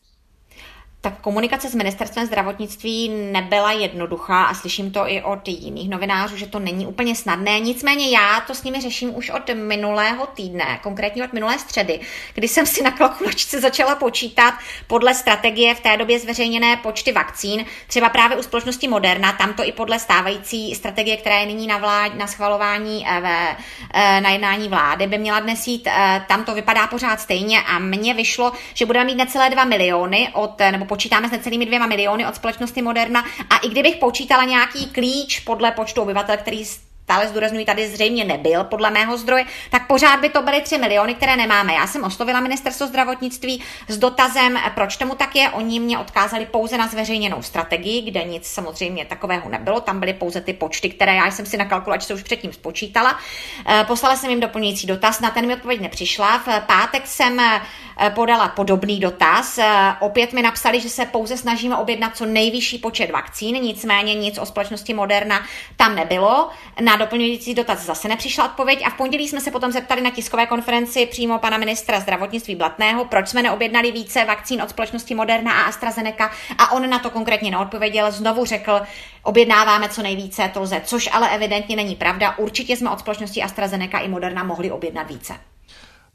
Tak 1.04 1.22
komunikace 1.22 1.70
s 1.70 1.76
ministerstvem 1.76 2.26
zdravotnictví 2.26 3.10
nebyla 3.10 3.72
jednoduchá 3.72 4.44
a 4.44 4.54
slyším 4.54 4.92
to 4.92 5.10
i 5.12 5.22
od 5.22 5.48
jiných 5.48 5.90
novinářů, 5.90 6.38
že 6.38 6.48
to 6.48 6.60
není 6.60 6.88
úplně 6.88 7.16
snadné. 7.16 7.60
Nicméně 7.60 8.10
já 8.10 8.40
to 8.40 8.56
s 8.56 8.64
nimi 8.64 8.82
řeším 8.82 9.16
už 9.16 9.30
od 9.30 9.50
minulého 9.54 10.26
týdne, 10.26 10.80
konkrétně 10.84 11.24
od 11.24 11.34
minulé 11.34 11.60
středy, 11.60 12.00
kdy 12.34 12.48
jsem 12.48 12.66
si 12.66 12.84
na 12.84 12.92
kalkulačce 12.92 13.62
začala 13.62 13.96
počítat 13.96 14.54
podle 14.88 15.14
strategie 15.14 15.76
v 15.76 15.80
té 15.80 15.98
době 15.98 16.20
zveřejněné 16.20 16.78
počty 16.78 17.12
vakcín, 17.12 17.66
třeba 17.88 18.10
právě 18.10 18.38
u 18.38 18.44
společnosti 18.44 18.88
Moderna, 18.88 19.34
tam 19.34 19.54
to 19.54 19.64
i 19.64 19.72
podle 19.72 20.00
stávající 20.00 20.76
strategie, 20.76 21.18
která 21.18 21.40
je 21.40 21.46
nyní 21.46 21.68
na, 21.68 21.78
vlád, 21.78 22.16
na 22.16 22.28
schvalování 22.28 23.06
eh, 23.08 23.22
ve, 23.22 23.58
eh, 23.94 24.22
na 24.22 24.30
jednání 24.30 24.70
vlády, 24.70 25.08
by 25.08 25.18
měla 25.18 25.40
dnes 25.40 25.68
jít, 25.68 25.88
eh, 25.88 26.26
tam 26.28 26.46
to 26.46 26.56
vypadá 26.56 26.88
pořád 26.88 27.22
stejně 27.22 27.62
a 27.62 27.80
mně 27.80 28.14
vyšlo, 28.14 28.52
že 28.74 28.86
budeme 28.86 29.06
mít 29.06 29.16
necelé 29.16 29.50
2 29.50 29.64
miliony 29.64 30.30
od, 30.34 30.60
nebo 30.72 30.91
počítáme 30.92 31.28
s 31.28 31.32
necelými 31.32 31.66
dvěma 31.66 31.88
miliony 31.88 32.28
od 32.28 32.36
společnosti 32.36 32.82
Moderna. 32.82 33.26
A 33.50 33.58
i 33.58 33.70
kdybych 33.70 33.96
počítala 33.96 34.44
nějaký 34.44 34.86
klíč 34.86 35.40
podle 35.40 35.72
počtu 35.72 36.02
obyvatel, 36.02 36.38
který 36.38 36.66
stále 37.12 37.28
zdůraznuju, 37.28 37.66
tady 37.66 37.88
zřejmě 37.88 38.26
nebyl 38.26 38.64
podle 38.64 38.92
mého 38.92 39.18
zdroje, 39.18 39.46
tak 39.70 39.88
pořád 39.88 40.20
by 40.20 40.30
to 40.30 40.42
byly 40.42 40.62
3 40.62 40.78
miliony, 40.78 41.16
které 41.16 41.36
nemáme. 41.36 41.74
Já 41.74 41.88
jsem 41.88 42.04
oslovila 42.04 42.40
ministerstvo 42.40 42.88
zdravotnictví 42.88 43.64
s 43.88 43.98
dotazem, 43.98 44.60
proč 44.76 44.98
tomu 44.98 45.16
tak 45.16 45.36
je. 45.36 45.50
Oni 45.50 45.80
mě 45.80 45.98
odkázali 46.00 46.46
pouze 46.46 46.78
na 46.78 46.88
zveřejněnou 46.88 47.42
strategii, 47.42 48.02
kde 48.02 48.24
nic 48.24 48.48
samozřejmě 48.48 49.06
takového 49.06 49.50
nebylo. 49.50 49.82
Tam 49.82 50.00
byly 50.00 50.14
pouze 50.14 50.42
ty 50.42 50.54
počty, 50.54 50.90
které 50.90 51.16
já 51.16 51.32
jsem 51.32 51.46
si 51.46 51.58
na 51.58 51.66
kalkulačce 51.66 52.14
už 52.14 52.24
předtím 52.24 52.54
spočítala. 52.54 53.20
Eh, 53.68 53.84
poslala 53.88 54.16
jsem 54.16 54.30
jim 54.30 54.40
doplňující 54.40 54.88
dotaz, 54.88 55.20
na 55.20 55.32
ten 55.32 55.48
mi 55.48 55.54
odpověď 55.54 55.82
nepřišla. 55.82 56.38
V 56.38 56.62
pátek 56.68 57.08
jsem 57.08 57.40
eh, 57.40 57.62
podala 58.10 58.48
podobný 58.48 59.00
dotaz. 59.00 59.58
Eh, 59.58 59.66
opět 60.00 60.34
mi 60.34 60.42
napsali, 60.42 60.82
že 60.82 60.90
se 60.90 61.06
pouze 61.06 61.38
snažíme 61.38 61.78
objednat 61.78 62.18
co 62.18 62.26
nejvyšší 62.26 62.78
počet 62.78 63.12
vakcín, 63.12 63.56
nicméně 63.56 64.14
nic 64.14 64.38
o 64.38 64.46
společnosti 64.46 64.94
Moderna 64.94 65.44
tam 65.76 65.96
nebylo. 65.96 66.50
Na 66.82 67.01
doplňující 67.02 67.54
dotaz 67.54 67.86
zase 67.86 68.08
nepřišla 68.08 68.46
odpověď 68.46 68.84
a 68.86 68.90
v 68.90 68.94
pondělí 68.98 69.28
jsme 69.28 69.42
se 69.42 69.52
potom 69.52 69.72
zeptali 69.72 70.02
na 70.02 70.10
tiskové 70.10 70.46
konferenci 70.46 71.06
přímo 71.06 71.40
pana 71.40 71.58
ministra 71.58 72.00
zdravotnictví 72.00 72.56
Blatného, 72.56 73.06
proč 73.06 73.28
jsme 73.28 73.42
neobjednali 73.44 73.92
více 73.92 74.26
vakcín 74.26 74.62
od 74.62 74.70
společnosti 74.70 75.16
Moderna 75.16 75.52
a 75.52 75.62
AstraZeneca 75.62 76.32
a 76.58 76.72
on 76.72 76.90
na 76.90 77.00
to 77.00 77.10
konkrétně 77.10 77.52
neodpověděl. 77.52 78.12
Znovu 78.12 78.46
řekl, 78.46 78.82
objednáváme 79.24 79.90
co 79.90 80.02
nejvíce, 80.02 80.52
to 80.54 80.62
lze, 80.62 80.82
což 80.86 81.10
ale 81.12 81.30
evidentně 81.36 81.76
není 81.76 81.96
pravda. 81.96 82.38
Určitě 82.38 82.78
jsme 82.78 82.90
od 82.90 83.00
společnosti 83.00 83.44
AstraZeneca 83.44 84.00
i 84.00 84.08
Moderna 84.08 84.44
mohli 84.44 84.72
objednat 84.72 85.08
více. 85.08 85.34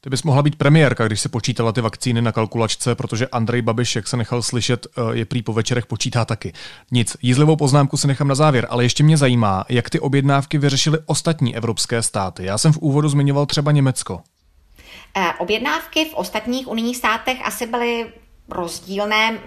Ty 0.06 0.10
bys 0.10 0.22
mohla 0.22 0.42
být 0.42 0.56
premiérka, 0.56 1.06
když 1.06 1.20
se 1.20 1.28
počítala 1.28 1.72
ty 1.72 1.80
vakcíny 1.80 2.22
na 2.22 2.32
kalkulačce, 2.32 2.94
protože 2.94 3.26
Andrej 3.26 3.62
Babiš, 3.62 3.96
jak 3.96 4.08
se 4.08 4.16
nechal 4.16 4.42
slyšet, 4.42 4.86
eh, 4.86 5.00
je 5.12 5.25
prý 5.25 5.42
po 5.42 5.52
večerech 5.52 5.86
počítá 5.86 6.25
taky. 6.25 6.52
Nic, 6.90 7.16
jízlivou 7.22 7.56
poznámku 7.56 7.96
si 7.96 8.06
nechám 8.06 8.28
na 8.28 8.34
závěr, 8.34 8.66
ale 8.70 8.84
ještě 8.84 9.02
mě 9.02 9.16
zajímá, 9.16 9.64
jak 9.68 9.90
ty 9.90 10.00
objednávky 10.00 10.58
vyřešily 10.58 10.98
ostatní 11.06 11.56
evropské 11.56 12.02
státy. 12.02 12.44
Já 12.44 12.58
jsem 12.58 12.72
v 12.72 12.78
úvodu 12.78 13.08
zmiňoval 13.08 13.46
třeba 13.46 13.72
Německo. 13.72 14.20
Eh, 15.16 15.32
objednávky 15.38 16.04
v 16.04 16.14
ostatních 16.14 16.68
unijních 16.68 16.96
státech 16.96 17.38
asi 17.44 17.66
byly 17.66 18.06
rozdílné. 18.49 19.38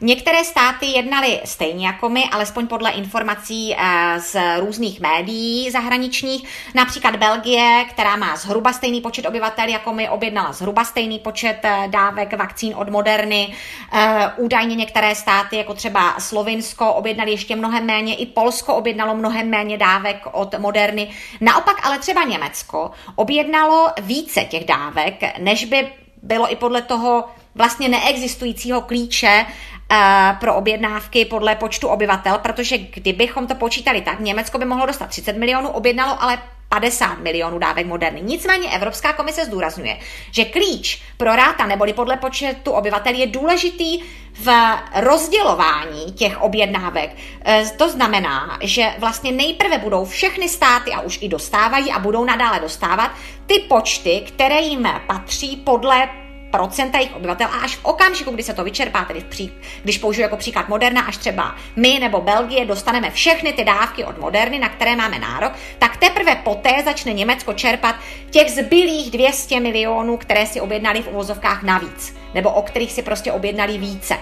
Některé 0.00 0.44
státy 0.44 0.86
jednaly 0.86 1.40
stejně 1.44 1.86
jako 1.86 2.08
my, 2.08 2.24
alespoň 2.24 2.66
podle 2.66 2.90
informací 2.90 3.74
eh, 3.74 4.20
z 4.20 4.36
různých 4.60 5.00
médií 5.00 5.70
zahraničních. 5.70 6.48
Například 6.74 7.16
Belgie, 7.16 7.84
která 7.90 8.16
má 8.16 8.36
zhruba 8.36 8.72
stejný 8.72 9.00
počet 9.00 9.26
obyvatel 9.26 9.68
jako 9.68 9.92
my, 9.92 10.08
objednala 10.08 10.52
zhruba 10.52 10.84
stejný 10.84 11.18
počet 11.18 11.58
eh, 11.62 11.88
dávek 11.90 12.36
vakcín 12.36 12.74
od 12.76 12.90
Moderny. 12.90 13.54
Eh, 13.92 14.32
údajně 14.36 14.76
některé 14.76 15.14
státy, 15.14 15.56
jako 15.56 15.74
třeba 15.74 16.20
Slovinsko, 16.20 16.92
objednali 16.92 17.30
ještě 17.30 17.56
mnohem 17.56 17.86
méně, 17.86 18.14
i 18.16 18.26
Polsko 18.26 18.74
objednalo 18.74 19.14
mnohem 19.14 19.50
méně 19.50 19.78
dávek 19.78 20.26
od 20.32 20.58
Moderny. 20.58 21.10
Naopak 21.40 21.86
ale 21.86 21.98
třeba 21.98 22.24
Německo 22.24 22.90
objednalo 23.14 23.88
více 24.00 24.44
těch 24.44 24.64
dávek, 24.64 25.38
než 25.38 25.64
by 25.64 25.92
bylo 26.22 26.52
i 26.52 26.56
podle 26.56 26.82
toho 26.82 27.24
vlastně 27.54 27.88
neexistujícího 27.88 28.80
klíče 28.80 29.46
uh, 29.46 29.96
pro 30.40 30.54
objednávky 30.54 31.24
podle 31.24 31.54
počtu 31.54 31.88
obyvatel, 31.88 32.38
protože 32.38 32.78
kdybychom 32.78 33.46
to 33.46 33.54
počítali 33.54 34.00
tak, 34.00 34.20
Německo 34.20 34.58
by 34.58 34.64
mohlo 34.64 34.86
dostat 34.86 35.06
30 35.06 35.36
milionů, 35.36 35.68
objednalo 35.68 36.22
ale 36.22 36.38
50 36.68 37.18
milionů 37.18 37.58
dávek 37.58 37.86
moderny. 37.86 38.20
Nicméně 38.22 38.68
Evropská 38.70 39.12
komise 39.12 39.44
zdůrazňuje, 39.44 39.98
že 40.30 40.44
klíč 40.44 41.02
pro 41.16 41.36
ráta 41.36 41.66
neboli 41.66 41.92
podle 41.92 42.16
počtu 42.16 42.70
obyvatel 42.70 43.14
je 43.14 43.26
důležitý 43.26 44.02
v 44.34 44.48
rozdělování 44.94 46.12
těch 46.12 46.42
objednávek. 46.42 47.16
Eh, 47.44 47.64
to 47.76 47.88
znamená, 47.88 48.58
že 48.62 48.94
vlastně 48.98 49.32
nejprve 49.32 49.78
budou 49.78 50.04
všechny 50.04 50.48
státy 50.48 50.92
a 50.92 51.00
už 51.00 51.18
i 51.22 51.28
dostávají 51.28 51.92
a 51.92 51.98
budou 51.98 52.24
nadále 52.24 52.60
dostávat 52.60 53.10
ty 53.46 53.60
počty, 53.68 54.24
které 54.26 54.60
jim 54.60 54.88
patří 55.06 55.56
podle 55.56 56.23
procenta 56.56 56.98
jejich 56.98 57.16
obyvatel 57.16 57.46
a 57.46 57.56
až 57.58 57.76
v 57.76 57.84
okamžiku, 57.84 58.30
kdy 58.30 58.42
se 58.42 58.54
to 58.54 58.64
vyčerpá, 58.64 59.04
tedy 59.04 59.20
v 59.20 59.24
pří, 59.24 59.52
když 59.82 59.98
použiju 59.98 60.22
jako 60.22 60.36
příklad 60.36 60.68
Moderna, 60.68 61.02
až 61.02 61.16
třeba 61.16 61.56
my 61.76 61.98
nebo 61.98 62.20
Belgie 62.20 62.66
dostaneme 62.66 63.10
všechny 63.10 63.52
ty 63.52 63.64
dávky 63.64 64.04
od 64.04 64.18
Moderny, 64.18 64.58
na 64.58 64.68
které 64.68 64.96
máme 64.96 65.18
nárok, 65.18 65.52
tak 65.78 65.96
teprve 65.96 66.34
poté 66.34 66.82
začne 66.84 67.12
Německo 67.12 67.52
čerpat 67.52 67.96
těch 68.30 68.50
zbylých 68.50 69.10
200 69.10 69.60
milionů, 69.60 70.16
které 70.16 70.46
si 70.46 70.60
objednali 70.60 71.02
v 71.02 71.08
uvozovkách 71.08 71.62
navíc, 71.62 72.16
nebo 72.34 72.50
o 72.50 72.62
kterých 72.62 72.92
si 72.92 73.02
prostě 73.02 73.32
objednali 73.32 73.78
více. 73.78 74.14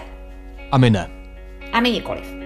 A 0.71 0.77
my 0.77 0.89
ne. 0.89 1.09
A 1.73 1.79
my 1.79 1.91
nikoliv. 1.91 2.42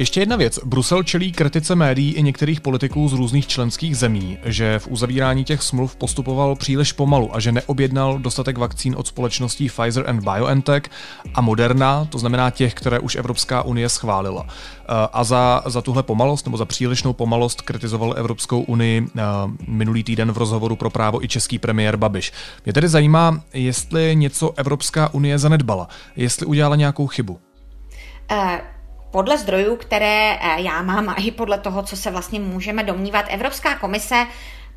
Ještě 0.00 0.20
jedna 0.20 0.36
věc. 0.36 0.58
Brusel 0.64 1.02
čelí 1.02 1.32
kritice 1.32 1.74
médií 1.74 2.12
i 2.12 2.22
některých 2.22 2.60
politiků 2.60 3.08
z 3.08 3.12
různých 3.12 3.46
členských 3.46 3.96
zemí, 3.96 4.38
že 4.44 4.78
v 4.78 4.88
uzavírání 4.88 5.44
těch 5.44 5.62
smluv 5.62 5.96
postupoval 5.96 6.56
příliš 6.56 6.92
pomalu 6.92 7.36
a 7.36 7.40
že 7.40 7.52
neobjednal 7.52 8.18
dostatek 8.18 8.58
vakcín 8.58 8.94
od 8.98 9.06
společností 9.06 9.68
Pfizer 9.68 10.10
and 10.10 10.20
BioNTech 10.20 10.82
a 11.34 11.40
Moderna, 11.40 12.04
to 12.04 12.18
znamená 12.18 12.50
těch, 12.50 12.74
které 12.74 12.98
už 12.98 13.16
Evropská 13.16 13.62
unie 13.62 13.88
schválila. 13.88 14.46
Eh, 14.48 14.84
a 15.12 15.24
za, 15.24 15.62
za 15.66 15.82
tuhle 15.82 16.02
pomalost 16.02 16.46
nebo 16.46 16.56
za 16.56 16.64
přílišnou 16.64 17.12
pomalost 17.12 17.60
kritizoval 17.60 18.14
Evropskou 18.16 18.60
unii 18.60 19.06
eh, 19.16 19.22
minulý 19.68 20.04
týden 20.04 20.32
v 20.32 20.38
rozhovoru 20.38 20.76
pro 20.76 20.90
právo 20.90 21.24
i 21.24 21.28
český 21.28 21.58
premiér 21.58 21.96
Babiš. 21.96 22.32
Mě 22.64 22.72
tedy 22.72 22.88
zajímá, 22.88 23.40
jestli 23.54 24.16
něco 24.16 24.52
Evropská 24.56 25.14
unie 25.14 25.38
zanedbala, 25.38 25.88
jestli 26.16 26.46
udělala 26.46 26.76
nějakou 26.76 27.06
chybu. 27.06 27.38
Uh 28.30 28.79
podle 29.10 29.38
zdrojů, 29.38 29.76
které 29.76 30.38
eh, 30.40 30.60
já 30.62 30.82
mám 30.82 31.08
a 31.08 31.14
i 31.14 31.30
podle 31.30 31.58
toho, 31.58 31.82
co 31.82 31.96
se 31.96 32.10
vlastně 32.10 32.40
můžeme 32.40 32.84
domnívat, 32.84 33.24
Evropská 33.28 33.74
komise 33.74 34.26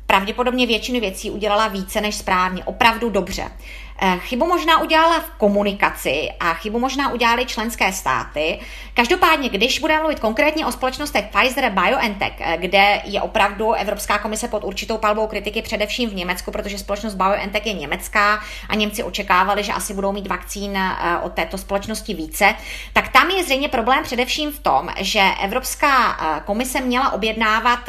pravděpodobně 0.06 0.66
většinu 0.66 1.00
věcí 1.00 1.30
udělala 1.30 1.68
více 1.68 2.00
než 2.00 2.14
správně, 2.14 2.64
opravdu 2.64 3.10
dobře. 3.10 3.50
Eh, 3.98 4.18
chybu 4.18 4.46
možná 4.46 4.80
udělala 4.80 5.20
v 5.20 5.30
komunikaci 5.30 6.28
a 6.40 6.54
chybu 6.54 6.78
možná 6.78 7.12
udělali 7.12 7.46
členské 7.46 7.92
státy. 7.92 8.60
Každopádně, 8.94 9.48
když 9.48 9.78
budeme 9.78 10.00
mluvit 10.00 10.20
konkrétně 10.20 10.66
o 10.66 10.72
společnostech 10.72 11.24
Pfizer 11.24 11.70
BioNTech, 11.70 12.32
eh, 12.40 12.56
kde 12.56 13.02
je 13.04 13.22
opravdu 13.22 13.72
Evropská 13.72 14.18
komise 14.18 14.48
pod 14.48 14.64
určitou 14.64 14.98
palbou 14.98 15.26
kritiky 15.26 15.62
především 15.62 16.10
v 16.10 16.14
Německu, 16.14 16.50
protože 16.50 16.78
společnost 16.78 17.14
BioNTech 17.14 17.66
je 17.66 17.72
německá 17.72 18.40
a 18.68 18.74
Němci 18.74 19.02
očekávali, 19.02 19.64
že 19.64 19.72
asi 19.72 19.94
budou 19.94 20.12
mít 20.12 20.26
vakcín 20.26 20.76
eh, 20.76 21.18
od 21.22 21.32
této 21.32 21.58
společnosti 21.58 22.14
více, 22.14 22.54
tak 22.92 23.08
tam 23.08 23.30
je 23.30 23.44
zřejmě 23.44 23.68
problém 23.68 24.02
především 24.02 24.52
v 24.52 24.58
tom, 24.58 24.88
že 24.98 25.22
Evropská 25.42 26.16
komise 26.44 26.80
měla 26.80 27.12
objednávat 27.12 27.80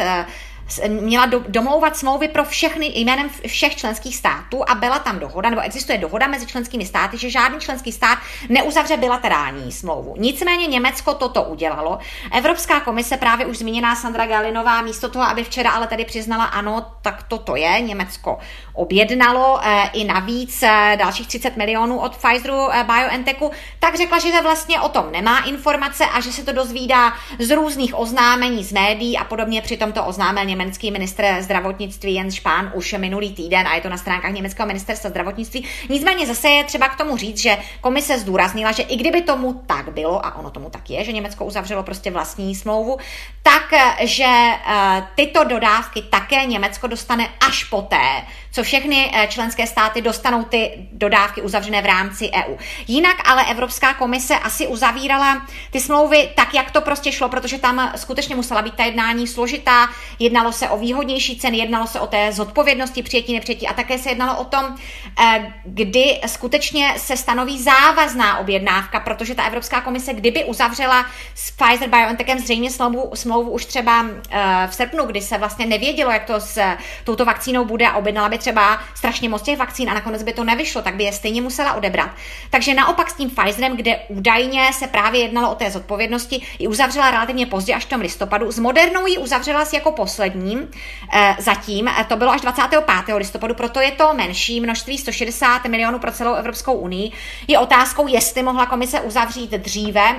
měla 0.88 1.26
do, 1.26 1.44
domlouvat 1.48 1.98
smlouvy 1.98 2.28
pro 2.28 2.44
všechny 2.44 2.92
jménem 2.96 3.30
všech 3.48 3.76
členských 3.76 4.16
států 4.16 4.70
a 4.70 4.76
byla 4.76 5.00
tam 5.00 5.20
dohoda, 5.20 5.50
nebo 5.50 5.62
existuje 5.62 5.98
dohoda 5.98 6.28
mezi 6.28 6.46
členskými 6.46 6.86
státy, 6.86 7.18
že 7.18 7.30
žádný 7.30 7.60
členský 7.60 7.92
stát 7.92 8.20
neuzavře 8.50 8.98
bilaterální 8.98 9.72
smlouvu. 9.72 10.16
Nicméně 10.18 10.68
Německo 10.68 11.14
toto 11.14 11.44
udělalo. 11.44 12.00
Evropská 12.32 12.80
komise, 12.80 13.18
právě 13.18 13.46
už 13.46 13.58
zmíněná 13.58 13.96
Sandra 13.96 14.26
Galinová, 14.26 14.82
místo 14.82 15.10
toho, 15.10 15.26
aby 15.26 15.44
včera 15.44 15.72
ale 15.72 15.88
tady 15.88 16.06
přiznala, 16.06 16.44
ano, 16.44 16.86
tak 17.02 17.24
toto 17.24 17.56
je, 17.56 17.82
Německo 17.82 18.38
objednalo 18.74 19.60
e, 19.64 19.90
i 19.94 20.04
navíc 20.04 20.64
e, 20.64 20.96
dalších 21.00 21.28
30 21.28 21.58
milionů 21.58 22.00
od 22.00 22.18
Pfizeru 22.18 22.72
e, 22.72 22.84
BioNTechu, 22.84 23.52
tak 23.80 23.96
řekla, 23.96 24.20
že 24.20 24.42
vlastně 24.42 24.82
o 24.82 24.90
tom 24.90 25.12
nemá 25.12 25.40
informace 25.40 26.06
a 26.06 26.22
že 26.22 26.32
se 26.32 26.44
to 26.44 26.52
dozvídá 26.52 27.14
z 27.40 27.56
různých 27.56 28.00
oznámení 28.00 28.64
z 28.64 28.72
médií 28.72 29.18
a 29.18 29.24
podobně. 29.24 29.62
Přitom 29.62 29.92
to 29.92 30.06
oznámil 30.06 30.46
německý 30.56 30.92
ministr 30.92 31.26
zdravotnictví 31.40 32.14
Jens 32.14 32.36
Spahn 32.36 32.72
už 32.74 32.94
minulý 32.98 33.34
týden 33.34 33.68
a 33.68 33.76
je 33.76 33.82
to 33.82 33.90
na 33.90 33.98
stránkách 33.98 34.32
německého 34.32 34.68
ministerstva 34.68 35.10
zdravotnictví. 35.10 35.66
Nicméně 35.90 36.26
zase 36.28 36.50
je 36.50 36.64
třeba 36.64 36.88
k 36.88 36.98
tomu 36.98 37.18
říct, 37.18 37.38
že 37.38 37.58
komise 37.82 38.20
zdůraznila, 38.20 38.72
že 38.72 38.84
i 38.84 38.96
kdyby 38.96 39.22
tomu 39.22 39.54
tak 39.68 39.92
bylo, 39.92 40.26
a 40.26 40.36
ono 40.36 40.52
tomu 40.52 40.70
tak 40.70 40.90
je, 40.90 41.04
že 41.04 41.12
Německo 41.12 41.46
uzavřelo 41.46 41.84
prostě 41.84 42.12
vlastní 42.12 42.56
smlouvu, 42.56 42.98
tak 43.44 43.74
že 44.02 44.26
uh, 44.26 45.04
tyto 45.16 45.44
dodávky 45.44 46.02
také 46.02 46.46
Německo 46.46 46.88
dostane 46.88 47.30
až 47.48 47.64
poté, 47.64 48.24
co 48.56 48.64
všechny 48.64 49.12
eh, 49.14 49.28
členské 49.28 49.68
státy 49.68 50.02
dostanou 50.02 50.44
ty 50.44 50.72
dodávky 50.92 51.42
uzavřené 51.42 51.82
v 51.82 51.86
rámci 51.86 52.32
EU. 52.32 52.56
Jinak 52.88 53.18
ale 53.26 53.46
Evropská 53.52 53.94
komise 53.94 54.36
asi 54.36 54.68
uzavírala 54.68 55.48
ty 55.72 55.80
smlouvy 55.80 56.30
tak, 56.36 56.54
jak 56.54 56.72
to 56.72 56.82
prostě 56.82 57.12
šlo, 57.12 57.30
protože 57.30 57.58
tam 57.58 57.92
skutečně 57.96 58.36
musela 58.36 58.62
být 58.62 58.74
ta 58.74 58.84
jednání 58.84 59.28
složitá. 59.28 59.90
Jednalo 60.20 60.52
se 60.52 60.70
o 60.70 60.78
výhodnější 60.78 61.40
ceny, 61.40 61.58
jednalo 61.58 61.88
se 61.88 62.00
o 62.00 62.08
té 62.08 62.32
zodpovědnosti 62.32 63.04
přijetí, 63.04 63.34
nepřijetí 63.34 63.68
a 63.68 63.74
také 63.74 63.98
se 63.98 64.10
jednalo 64.10 64.40
o 64.40 64.44
tom, 64.44 64.76
eh, 65.20 65.54
kdy 65.66 66.22
skutečně 66.28 66.94
se 66.98 67.18
stanoví 67.18 67.62
závazná 67.64 68.38
objednávka, 68.38 69.00
protože 69.00 69.36
ta 69.36 69.44
Evropská 69.44 69.82
komise, 69.82 70.14
kdyby 70.14 70.44
uzavřela 70.44 71.06
s 71.36 71.52
Pfizer 71.52 71.90
BioNTechem 71.90 72.40
zřejmě 72.40 72.72
smlouvu, 72.72 73.12
smlouvu 73.16 73.52
už 73.52 73.66
třeba 73.66 74.06
eh, 74.32 74.68
v 74.68 74.76
srpnu, 74.76 75.06
kdy 75.06 75.22
se 75.22 75.38
vlastně 75.38 75.66
nevědělo, 75.66 76.12
jak 76.12 76.26
to 76.26 76.40
s 76.40 76.62
touto 77.04 77.26
vakcínou 77.26 77.66
bude 77.66 77.88
a 77.88 77.96
objednala 77.96 78.30
by 78.30 78.45
třeba 78.46 78.80
strašně 78.96 79.30
moc 79.30 79.42
těch 79.42 79.58
vakcín 79.58 79.90
a 79.90 79.94
nakonec 79.94 80.24
by 80.24 80.34
to 80.34 80.44
nevyšlo, 80.44 80.82
tak 80.82 80.96
by 80.96 81.04
je 81.04 81.14
stejně 81.14 81.42
musela 81.42 81.74
odebrat. 81.74 82.12
Takže 82.50 82.74
naopak 82.74 83.10
s 83.10 83.14
tím 83.14 83.30
Pfizerem, 83.30 83.78
kde 83.78 84.00
údajně 84.08 84.74
se 84.74 84.88
právě 84.88 85.22
jednalo 85.22 85.52
o 85.52 85.56
té 85.56 85.72
zodpovědnosti, 85.72 86.42
ji 86.60 86.68
uzavřela 86.68 87.12
relativně 87.12 87.46
pozdě, 87.46 87.74
až 87.74 87.86
v 87.86 87.90
tom 87.90 88.02
listopadu. 88.02 88.52
S 88.52 88.60
Modernou 88.60 89.08
ji 89.08 89.18
uzavřela 89.18 89.66
s 89.66 89.74
jako 89.74 89.92
posledním 89.92 90.72
e, 91.14 91.36
zatím, 91.40 91.88
e, 91.88 92.06
to 92.10 92.16
bylo 92.16 92.32
až 92.32 92.42
25. 92.42 93.16
listopadu, 93.16 93.54
proto 93.54 93.80
je 93.80 93.92
to 93.92 94.14
menší 94.14 94.62
množství 94.62 94.98
160 94.98 95.66
milionů 95.66 96.00
pro 96.00 96.12
celou 96.12 96.34
Evropskou 96.34 96.74
unii. 96.74 97.12
Je 97.48 97.60
otázkou, 97.60 98.08
jestli 98.08 98.44
mohla 98.44 98.66
komise 98.66 99.02
uzavřít 99.02 99.52
dříve, 99.52 100.16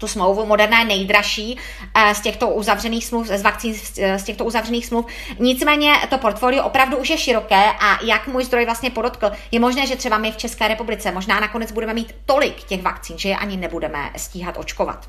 tu 0.00 0.08
smlouvu. 0.08 0.46
Moderna 0.46 0.78
je 0.78 0.84
nejdražší 0.84 1.58
eh, 1.94 2.14
z 2.14 2.20
těchto 2.20 2.48
uzavřených 2.48 3.04
smluv, 3.06 3.26
z 3.26 3.42
vakcín 3.42 3.74
z 4.16 4.22
těchto 4.22 4.44
uzavřených 4.44 4.86
smluv. 4.86 5.06
Nicméně 5.38 5.92
to 6.08 6.18
portfolio 6.18 6.64
opravdu 6.64 6.96
už 6.96 7.10
je 7.10 7.18
široké 7.18 7.64
a 7.80 8.04
jak 8.04 8.26
můj 8.26 8.44
zdroj 8.44 8.64
vlastně 8.64 8.90
podotkl, 8.90 9.30
je 9.50 9.60
možné, 9.60 9.86
že 9.86 9.96
třeba 9.96 10.18
my 10.18 10.32
v 10.32 10.36
České 10.36 10.68
republice 10.68 11.12
možná 11.12 11.40
nakonec 11.40 11.72
budeme 11.72 11.94
mít 11.94 12.14
tolik 12.26 12.62
těch 12.62 12.82
vakcín, 12.82 13.18
že 13.18 13.28
je 13.28 13.36
ani 13.36 13.56
nebudeme 13.56 14.10
stíhat 14.16 14.56
očkovat. 14.58 15.08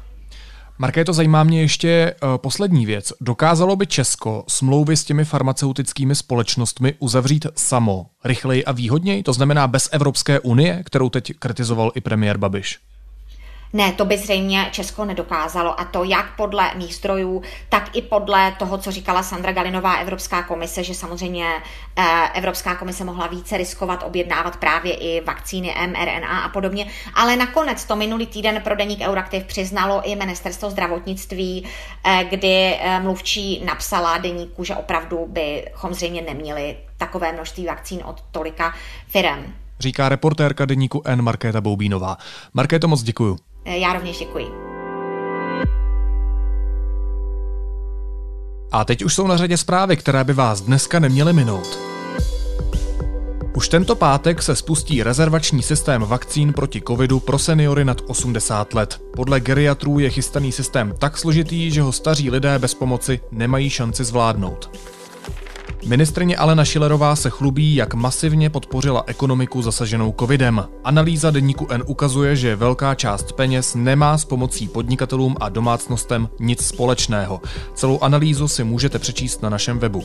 to 1.05 1.13
zajímá 1.13 1.43
mě 1.43 1.61
ještě 1.61 2.15
uh, 2.23 2.37
poslední 2.37 2.85
věc. 2.85 3.13
Dokázalo 3.21 3.75
by 3.75 3.87
Česko 3.87 4.43
smlouvy 4.47 4.97
s 4.97 5.03
těmi 5.03 5.25
farmaceutickými 5.25 6.15
společnostmi 6.15 6.93
uzavřít 6.99 7.47
samo, 7.55 8.05
rychleji 8.23 8.65
a 8.65 8.71
výhodněji? 8.71 9.23
To 9.23 9.33
znamená 9.33 9.67
bez 9.67 9.89
Evropské 9.91 10.39
unie, 10.39 10.83
kterou 10.85 11.09
teď 11.09 11.33
kritizoval 11.39 11.91
i 11.95 12.01
premiér 12.01 12.37
Babiš? 12.37 12.79
Ne, 13.73 13.91
to 13.91 14.05
by 14.05 14.17
zřejmě 14.17 14.67
Česko 14.71 15.05
nedokázalo 15.05 15.79
a 15.79 15.85
to 15.85 16.03
jak 16.03 16.35
podle 16.35 16.71
mých 16.75 16.95
zdrojů, 16.95 17.41
tak 17.69 17.95
i 17.95 18.01
podle 18.01 18.51
toho, 18.59 18.77
co 18.77 18.91
říkala 18.91 19.23
Sandra 19.23 19.51
Galinová 19.51 19.95
Evropská 19.95 20.43
komise, 20.43 20.83
že 20.83 20.93
samozřejmě 20.93 21.47
eh, 21.95 22.03
Evropská 22.33 22.75
komise 22.75 23.03
mohla 23.03 23.27
více 23.27 23.57
riskovat, 23.57 24.03
objednávat 24.03 24.57
právě 24.57 24.93
i 24.93 25.21
vakcíny 25.21 25.75
mRNA 25.87 26.39
a 26.39 26.49
podobně, 26.49 26.87
ale 27.13 27.35
nakonec 27.35 27.85
to 27.85 27.95
minulý 27.95 28.27
týden 28.27 28.61
pro 28.61 28.75
deník 28.75 28.99
Euraktiv 29.01 29.43
přiznalo 29.43 30.01
i 30.03 30.15
ministerstvo 30.15 30.69
zdravotnictví, 30.69 31.67
eh, 32.03 32.25
kdy 32.29 32.77
eh, 32.79 32.99
mluvčí 32.99 33.61
napsala 33.65 34.17
deníku, 34.17 34.63
že 34.63 34.75
opravdu 34.75 35.25
bychom 35.29 35.93
zřejmě 35.93 36.21
neměli 36.21 36.77
takové 36.97 37.31
množství 37.31 37.65
vakcín 37.65 38.01
od 38.05 38.21
tolika 38.31 38.73
firm. 39.07 39.53
Říká 39.79 40.09
reportérka 40.09 40.65
deníku 40.65 41.01
N 41.05 41.21
Markéta 41.21 41.61
Boubínová. 41.61 42.17
Markéto, 42.53 42.87
moc 42.87 43.03
děkuju. 43.03 43.37
Eh, 43.65 43.77
já 43.77 43.93
rovněž 43.93 44.19
děkuji. 44.19 44.47
A 48.71 48.85
teď 48.85 49.03
už 49.03 49.15
jsou 49.15 49.27
na 49.27 49.37
řadě 49.37 49.57
zprávy, 49.57 49.97
které 49.97 50.23
by 50.23 50.33
vás 50.33 50.61
dneska 50.61 50.99
neměly 50.99 51.33
minout. 51.33 51.79
Už 53.55 53.69
tento 53.69 53.95
pátek 53.95 54.41
se 54.41 54.55
spustí 54.55 55.03
rezervační 55.03 55.63
systém 55.63 56.01
vakcín 56.01 56.53
proti 56.53 56.81
covidu 56.87 57.19
pro 57.19 57.39
seniory 57.39 57.85
nad 57.85 58.01
80 58.07 58.73
let. 58.73 59.01
Podle 59.15 59.39
geriatrů 59.39 59.99
je 59.99 60.09
chystaný 60.09 60.51
systém 60.51 60.93
tak 60.99 61.17
složitý, 61.17 61.71
že 61.71 61.81
ho 61.81 61.91
staří 61.91 62.29
lidé 62.29 62.59
bez 62.59 62.73
pomoci 62.73 63.19
nemají 63.31 63.69
šanci 63.69 64.03
zvládnout. 64.03 64.69
Ministrně 65.85 66.37
Alena 66.37 66.65
Šilerová 66.65 67.15
se 67.15 67.29
chlubí, 67.29 67.75
jak 67.75 67.93
masivně 67.93 68.49
podpořila 68.49 69.03
ekonomiku 69.07 69.61
zasaženou 69.61 70.13
covidem. 70.19 70.65
Analýza 70.83 71.31
deníku 71.31 71.67
N 71.69 71.83
ukazuje, 71.87 72.35
že 72.35 72.55
velká 72.55 72.95
část 72.95 73.31
peněz 73.31 73.75
nemá 73.75 74.17
s 74.17 74.25
pomocí 74.25 74.67
podnikatelům 74.67 75.35
a 75.39 75.49
domácnostem 75.49 76.29
nic 76.39 76.65
společného. 76.65 77.41
Celou 77.73 77.99
analýzu 77.99 78.47
si 78.47 78.63
můžete 78.63 78.99
přečíst 78.99 79.41
na 79.41 79.49
našem 79.49 79.79
webu. 79.79 80.03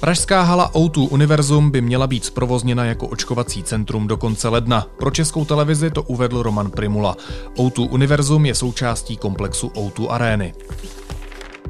Pražská 0.00 0.42
hala 0.42 0.72
O2 0.72 1.08
Univerzum 1.10 1.70
by 1.70 1.80
měla 1.80 2.06
být 2.06 2.24
zprovozněna 2.24 2.84
jako 2.84 3.06
očkovací 3.06 3.62
centrum 3.62 4.06
do 4.06 4.16
konce 4.16 4.48
ledna. 4.48 4.86
Pro 4.98 5.10
českou 5.10 5.44
televizi 5.44 5.90
to 5.90 6.02
uvedl 6.02 6.42
Roman 6.42 6.70
Primula. 6.70 7.16
O2 7.56 7.88
Univerzum 7.90 8.46
je 8.46 8.54
součástí 8.54 9.16
komplexu 9.16 9.68
O2 9.68 10.10
Arény. 10.10 10.54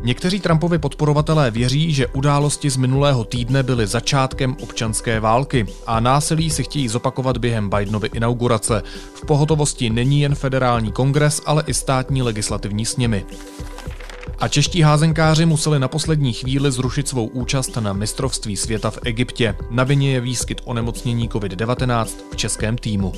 Někteří 0.05 0.41
Trumpovi 0.41 0.79
podporovatelé 0.79 1.51
věří, 1.51 1.93
že 1.93 2.07
události 2.07 2.71
z 2.71 2.77
minulého 2.77 3.25
týdne 3.25 3.63
byly 3.63 3.87
začátkem 3.87 4.57
občanské 4.63 5.21
války 5.21 5.67
a 5.87 6.01
násilí 6.01 6.51
si 6.51 6.65
chtějí 6.65 6.89
zopakovat 6.89 7.39
během 7.39 7.71
Bidenovy 7.71 8.11
inaugurace. 8.13 8.83
V 9.15 9.27
pohotovosti 9.27 9.91
není 9.91 10.21
jen 10.21 10.35
federální 10.35 10.93
kongres, 10.93 11.43
ale 11.47 11.65
i 11.67 11.75
státní 11.75 12.23
legislativní 12.23 12.87
sněmy. 12.87 13.25
A 14.39 14.49
čeští 14.49 14.83
házenkáři 14.83 15.47
museli 15.47 15.79
na 15.79 15.88
poslední 15.88 16.33
chvíli 16.33 16.73
zrušit 16.73 17.09
svou 17.09 17.27
účast 17.27 17.77
na 17.77 17.93
mistrovství 17.93 18.57
světa 18.57 18.90
v 18.90 18.99
Egyptě. 19.05 19.57
Na 19.71 19.85
vině 19.85 20.12
je 20.12 20.21
výskyt 20.21 20.61
onemocnění 20.64 21.29
COVID-19 21.29 22.07
v 22.33 22.37
českém 22.37 22.79
týmu. 22.79 23.12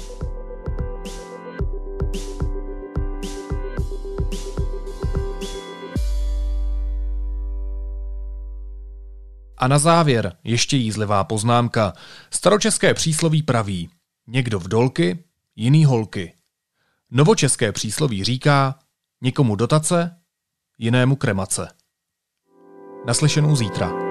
A 9.59 9.69
na 9.69 9.79
závěr 9.79 10.37
ještě 10.45 10.77
jízlivá 10.77 11.25
poznámka. 11.25 11.93
Staročeské 12.31 12.95
přísloví 12.95 13.43
praví 13.43 13.91
někdo 14.27 14.59
v 14.59 14.69
dolky, 14.69 15.25
jiný 15.57 15.85
holky. 15.85 16.33
Novočeské 17.11 17.73
přísloví 17.73 18.25
říká 18.25 18.79
někomu 19.21 19.57
dotace, 19.57 20.17
jinému 20.79 21.17
kremace. 21.17 21.69
Naslyšenou 23.07 23.57
zítra. 23.57 24.06